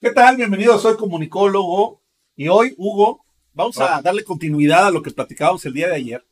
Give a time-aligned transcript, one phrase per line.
[0.00, 0.36] ¿Qué tal?
[0.36, 2.00] Bienvenido, soy comunicólogo
[2.36, 6.24] y hoy, Hugo, vamos a darle continuidad a lo que platicábamos el día de ayer.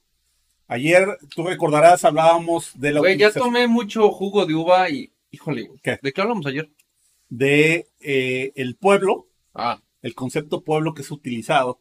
[0.68, 5.68] Ayer, tú recordarás, hablábamos de la Güey, ya tomé mucho jugo de uva y, híjole.
[6.00, 6.70] ¿de qué hablamos ayer?
[7.28, 11.80] de eh, el pueblo, Ah, el concepto pueblo que es utilizado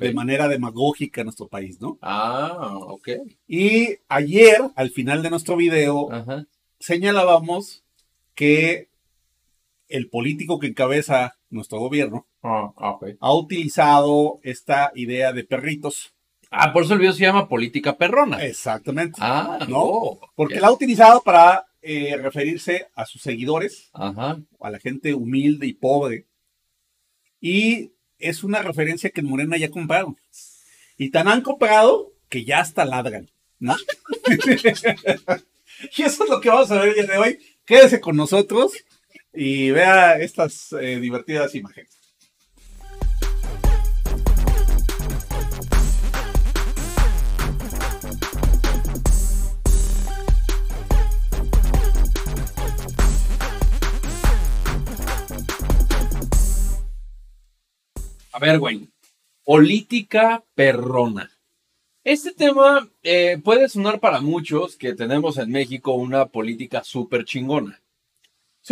[0.00, 1.96] de manera demagógica en nuestro país, ¿no?
[2.02, 3.08] Ah, ok.
[3.46, 6.46] Y ayer, al final de nuestro video, Ajá.
[6.80, 7.84] señalábamos
[8.34, 8.89] que
[9.90, 12.72] el político que encabeza nuestro gobierno Ah,
[13.20, 16.14] ha utilizado esta idea de perritos.
[16.50, 18.44] Ah, por eso el video se llama Política Perrona.
[18.44, 19.18] Exactamente.
[19.20, 19.68] Ah, ¿no?
[19.68, 20.20] no.
[20.34, 24.40] Porque la ha utilizado para eh, referirse a sus seguidores, Ajá.
[24.60, 26.26] a la gente humilde y pobre.
[27.40, 30.16] Y es una referencia que en Morena ya compraron.
[30.96, 33.76] Y tan han comprado que ya hasta ladran, ¿no?
[35.96, 37.38] y eso es lo que vamos a ver el día de hoy.
[37.64, 38.72] Quédese con nosotros
[39.32, 42.00] y vea estas eh, divertidas imágenes.
[58.32, 58.88] A ver, güey.
[59.44, 61.30] Política perrona.
[62.04, 67.80] Este tema eh, puede sonar para muchos que tenemos en México una política súper chingona.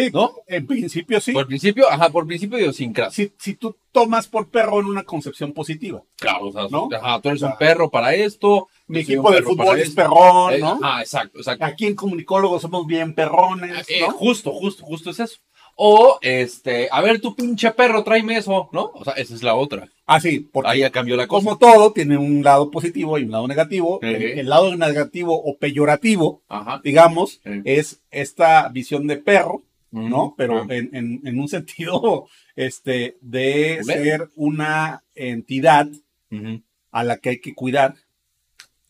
[0.05, 0.33] Sí, ¿No?
[0.47, 1.33] En principio sí.
[1.33, 3.25] Por principio, ajá, por principio de idiosincrasia.
[3.27, 6.03] Si, si tú tomas por perro en una concepción positiva.
[6.17, 6.89] Claro, o sea, ¿No?
[6.93, 8.69] ajá, tú eres O sea, un perro para esto.
[8.87, 9.97] Mi equipo de fútbol es esto.
[10.03, 10.79] perrón, Eh, ¿no?
[10.83, 11.65] Ah, exacto, exacto.
[11.65, 14.11] Aquí en comunicólogos somos bien perrones, Eh, ¿no?
[14.13, 15.39] justo, justo, justo es eso.
[15.81, 18.91] O, este, a ver, tu pinche perro, tráeme eso, ¿no?
[18.95, 19.89] O sea, esa es la otra.
[20.07, 21.45] Ah, sí, porque Ahí ya cambió la cosa.
[21.45, 24.01] como todo tiene un lado positivo y un lado negativo.
[24.03, 24.33] Eh.
[24.33, 26.81] El, el lado negativo o peyorativo, Ajá.
[26.83, 27.63] digamos, Eh.
[27.65, 30.35] es esta visión de perro, ¿no?
[30.37, 30.67] Pero Ah.
[30.71, 35.89] en, en- en un sentido este, de ser una entidad
[36.91, 37.95] a la que hay que cuidar,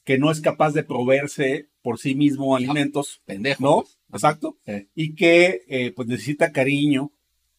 [0.05, 3.63] que no es capaz de proveerse por sí mismo alimentos, Pendejo.
[3.63, 3.83] ¿no?
[3.83, 3.99] pues.
[4.13, 4.57] Exacto.
[4.95, 7.13] Y que eh, pues necesita cariño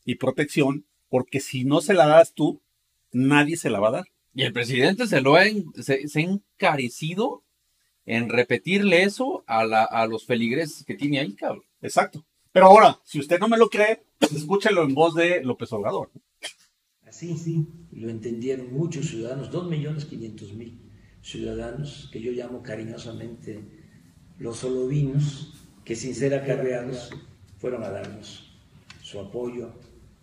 [0.06, 2.62] y protección, porque si no se la das tú,
[3.12, 4.06] nadie se la va a dar.
[4.34, 7.44] Y el presidente se lo ha, en- se, se ha encarecido
[8.06, 11.64] en repetirle eso a, la, a los feligreses que tiene ahí, cabrón.
[11.82, 12.26] Exacto.
[12.52, 16.10] Pero ahora, si usted no me lo cree, pues escúchelo en voz de López Obrador.
[17.08, 20.78] Así sí, lo entendieron muchos ciudadanos, 2.500.000
[21.22, 23.64] ciudadanos, que yo llamo cariñosamente
[24.38, 27.10] los solovinos, que sin ser acarreados
[27.58, 28.52] fueron a darnos
[29.02, 29.74] su apoyo,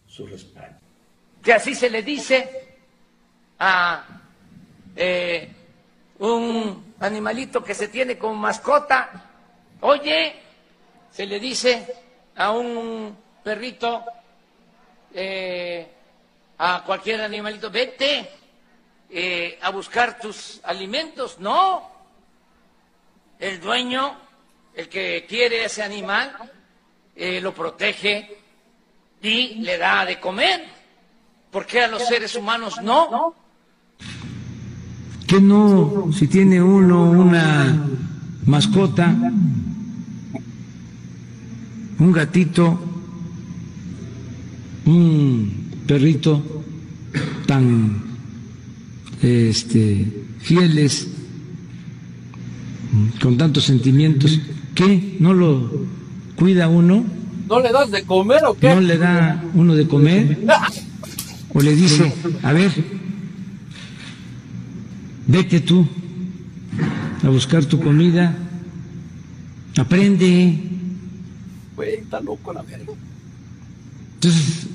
[0.06, 0.78] su respaldo.
[1.42, 2.48] que así se le dice
[3.58, 4.22] a
[4.94, 5.48] eh,
[6.20, 9.30] un animalito que se tiene como mascota.
[9.80, 10.34] Oye,
[11.10, 11.86] se le dice
[12.36, 14.04] a un perrito,
[15.12, 15.86] eh,
[16.58, 18.28] a cualquier animalito, vete
[19.10, 21.38] eh, a buscar tus alimentos.
[21.40, 21.90] No,
[23.38, 24.16] el dueño,
[24.74, 26.36] el que quiere ese animal,
[27.14, 28.38] eh, lo protege
[29.22, 30.64] y le da de comer.
[31.50, 33.34] ¿Por qué a los seres humanos no?
[35.26, 37.74] ¿Qué no, si tiene uno una
[38.44, 39.14] mascota,
[41.98, 42.78] un gatito,
[44.84, 45.50] un
[45.86, 46.42] perrito
[47.46, 48.02] tan
[49.22, 50.06] este,
[50.40, 51.08] fieles,
[53.20, 54.40] con tantos sentimientos,
[54.74, 55.16] ¿qué?
[55.20, 55.86] ¿No lo
[56.36, 57.04] cuida uno?
[57.48, 58.74] ¿No le das de comer o qué?
[58.74, 60.38] ¿No le da uno de comer?
[61.52, 62.70] ¿O le dice, a ver,
[65.26, 65.86] vete tú
[67.22, 68.36] a buscar tu comida,
[69.76, 70.75] aprende?
[71.76, 72.92] Güey, está loco la verga.
[74.14, 74.66] Entonces,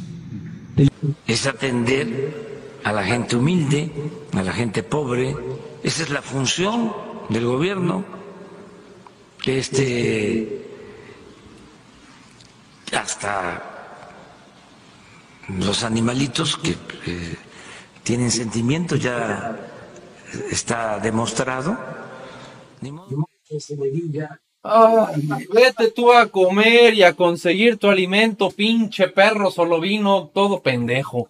[1.27, 3.91] es atender a la gente humilde,
[4.33, 5.35] a la gente pobre.
[5.83, 6.93] Esa es la función
[7.29, 8.05] del gobierno.
[9.45, 10.67] Este,
[12.93, 13.63] hasta
[15.47, 16.71] los animalitos que
[17.07, 17.35] eh,
[18.03, 19.57] tienen sentimientos ya
[20.51, 21.77] está demostrado.
[22.81, 27.87] Ni modo que se le diga Ay, vete tú a comer y a conseguir tu
[27.89, 31.29] alimento, pinche perro, solo vino, todo pendejo.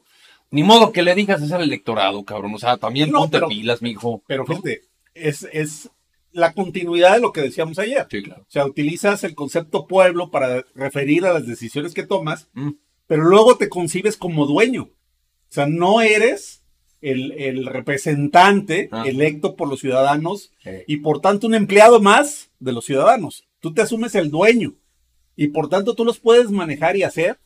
[0.49, 2.53] Ni modo que le digas es al electorado, cabrón.
[2.55, 4.21] O sea, también No, ponte pero- pilas, mijo.
[4.27, 4.81] Pero fíjate,
[5.13, 5.89] es, es
[6.33, 8.05] la continuidad de lo que decíamos ayer.
[8.11, 8.41] Sí, claro.
[8.41, 12.71] O sea, utilizas el concepto pueblo para referir a las decisiones que tomas, Mm.
[13.07, 14.83] pero luego te concibes como dueño.
[14.83, 16.60] O sea, no eres
[17.01, 19.03] el, el representante Ah.
[19.05, 20.51] electo por los ciudadanos
[20.87, 23.47] y por tanto un empleado más de los ciudadanos.
[23.59, 24.75] Tú te asumes el dueño
[25.35, 27.39] y por tanto tú los puedes manejar y hacer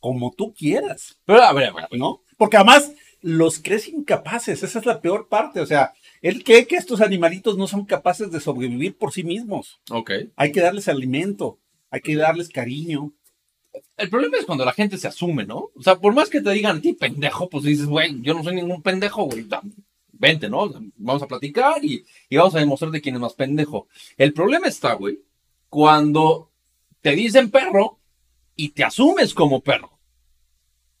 [0.00, 1.84] como tú quieras, Pero a ver, a ver.
[1.92, 2.20] ¿no?
[2.36, 2.92] Porque además
[3.22, 7.56] los crees incapaces, esa es la peor parte, o sea, él cree que estos animalitos
[7.56, 9.80] no son capaces de sobrevivir por sí mismos.
[9.90, 10.10] Ok.
[10.36, 11.58] Hay que darles alimento,
[11.90, 13.12] hay que darles cariño.
[13.96, 15.70] El problema es cuando la gente se asume, ¿no?
[15.74, 18.42] O sea, por más que te digan a ti pendejo, pues dices, güey, yo no
[18.42, 19.46] soy ningún pendejo, güey.
[20.12, 20.72] Vente, ¿no?
[20.96, 23.88] Vamos a platicar y, y vamos a demostrar de quién es más pendejo.
[24.16, 25.20] El problema está, güey,
[25.68, 26.50] cuando
[27.00, 27.98] te dicen perro
[28.56, 29.98] y te asumes como perro.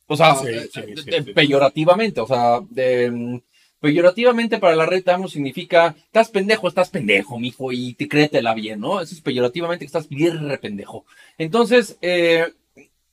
[0.06, 3.40] O sea, Sí, eh, sí, eh, sí, peyorativamente, o sea, de, mm,
[3.80, 8.80] peyorativamente para la red Tamo significa, estás pendejo, estás pendejo, mijo, y te créetela bien,
[8.80, 9.00] ¿no?
[9.00, 11.06] Eso es peyorativamente que estás bien re pendejo.
[11.38, 12.52] Entonces, eh,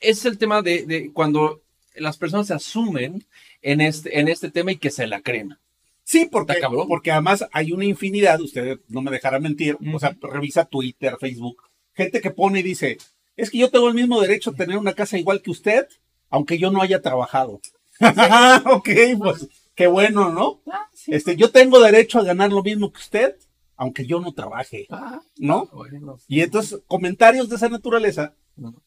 [0.02, 1.62] es el tema de, de cuando
[1.96, 3.26] las personas se asumen
[3.62, 5.58] en este, en este tema y que se la creen.
[6.04, 6.56] Sí, porque,
[6.88, 11.64] porque además hay una infinidad, usted no me dejará mentir, o sea, revisa Twitter, Facebook,
[11.94, 12.98] gente que pone y dice,
[13.38, 15.88] es que yo tengo el mismo derecho a tener una casa igual que usted,
[16.30, 17.62] aunque yo no haya trabajado.
[18.66, 18.90] ok,
[19.20, 20.62] pues qué bueno, ¿no?
[21.08, 23.36] Este, yo tengo derecho a ganar lo mismo que usted,
[23.78, 24.88] aunque yo no trabaje,
[25.38, 25.68] ¿no?
[25.72, 26.18] Bueno.
[26.28, 28.36] Y entonces, comentarios de esa naturaleza.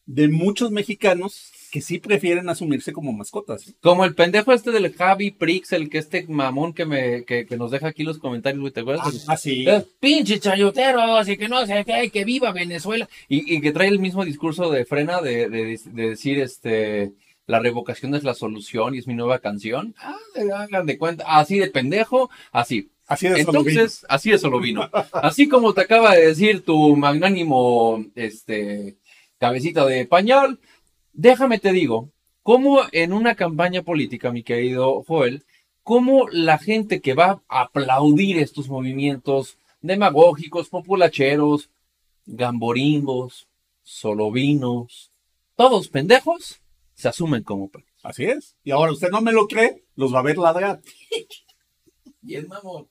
[0.05, 3.73] De muchos mexicanos que sí prefieren asumirse como mascotas.
[3.81, 7.57] Como el pendejo este del Javi Prix, el que este mamón que me que, que
[7.57, 9.25] nos deja aquí los comentarios, güey, ¿te acuerdas?
[9.27, 9.65] Ah, sí.
[9.67, 13.09] Eh, pinche chayoteros y que no sé qué, que viva Venezuela.
[13.27, 17.11] Y, y que trae el mismo discurso de frena de, de- de decir este
[17.47, 19.93] la revocación es la solución y es mi nueva canción.
[19.99, 20.15] Ah,
[20.57, 22.89] hagan de cuenta, así de pendejo, así.
[23.07, 23.59] Así de solo.
[23.59, 24.89] Entonces, así de solo vino.
[25.11, 28.95] Así como te acaba de decir tu magnánimo este
[29.39, 30.59] cabecita de pañal,
[31.13, 32.11] déjame te digo,
[32.43, 35.45] cómo en una campaña política, mi querido Joel,
[35.83, 41.69] cómo la gente que va a aplaudir estos movimientos demagógicos, populacheros,
[42.25, 43.47] gamborimbos,
[43.83, 45.11] solovinos,
[45.55, 46.61] todos pendejos,
[46.93, 47.89] se asumen como perros.
[48.03, 48.55] Así es.
[48.63, 50.81] Y ahora usted no me lo cree, los va a ver ladrar.
[52.27, 52.87] El mamón.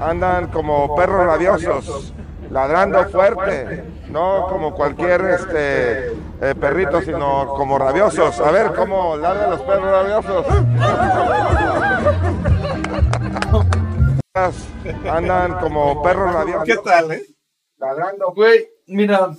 [0.00, 2.14] andan como perros rabiosos,
[2.50, 8.40] ladrando fuerte, no como cualquier este eh, perrito, sino como rabiosos.
[8.40, 10.46] A ver cómo ladran los perros rabiosos.
[15.10, 17.22] Andan como perros rabiosos, ¿Qué tal, eh?
[17.76, 18.32] ladrando.
[18.34, 19.36] Güey, mira,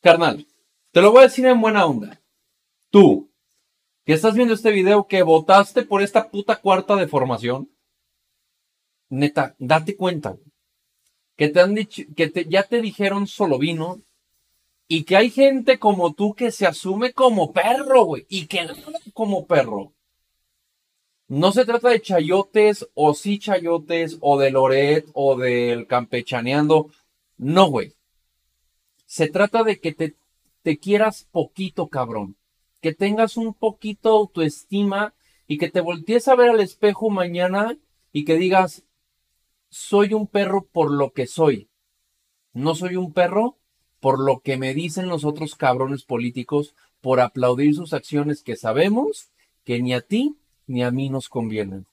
[0.00, 0.46] carnal,
[0.92, 2.20] te lo voy a decir en buena onda.
[2.90, 3.32] Tú,
[4.04, 7.68] que estás viendo este video, que votaste por esta puta cuarta de formación,
[9.10, 10.38] neta, date cuenta,
[11.36, 14.02] que te han dicho, que ya te dijeron solo vino,
[14.92, 18.66] y que hay gente como tú que se asume como perro, güey, y que
[19.12, 19.92] como perro.
[21.28, 26.90] No se trata de chayotes, o sí chayotes, o de Loret, o del campechaneando.
[27.36, 27.92] No, güey.
[29.06, 30.16] Se trata de que te,
[30.62, 32.34] te quieras poquito, cabrón.
[32.80, 35.14] Que tengas un poquito autoestima
[35.46, 37.78] y que te voltees a ver al espejo mañana
[38.12, 38.82] y que digas,
[39.70, 41.70] soy un perro por lo que soy.
[42.52, 43.58] No soy un perro
[44.00, 49.30] por lo que me dicen los otros cabrones políticos por aplaudir sus acciones que sabemos
[49.64, 50.36] que ni a ti
[50.66, 51.86] ni a mí nos convienen.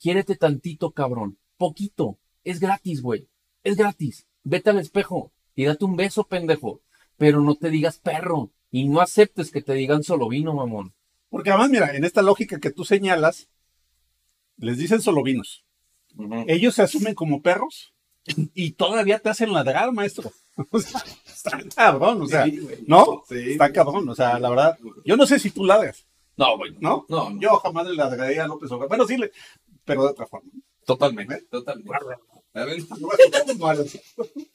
[0.00, 1.38] Quiérete tantito, cabrón.
[1.56, 2.18] Poquito.
[2.44, 3.28] Es gratis, güey.
[3.62, 4.26] Es gratis.
[4.42, 6.80] Vete al espejo y date un beso, pendejo.
[7.16, 8.50] Pero no te digas perro.
[8.70, 10.94] Y no aceptes que te digan solo vino, mamón.
[11.28, 13.48] Porque además, mira, en esta lógica que tú señalas,
[14.56, 15.64] les dicen solo vinos.
[16.46, 17.94] Ellos se asumen como perros
[18.54, 20.30] y todavía te hacen ladrar, maestro.
[20.70, 22.60] O sea, está cabrón, o sea, Sí.
[22.86, 23.22] ¿no?
[23.26, 23.52] Sí.
[23.52, 24.78] Está cabrón, o sea, la verdad.
[25.04, 26.72] Yo no sé si tú ladras, No, güey.
[26.78, 27.06] ¿no?
[27.08, 27.40] No, no.
[27.40, 28.88] Yo jamás le ladraría a López Obrador.
[28.88, 29.32] Bueno, sí, le,
[29.86, 30.50] pero de otra forma.
[30.84, 31.40] Totalmente.
[31.50, 31.90] Totalmente.
[32.52, 32.82] A ver.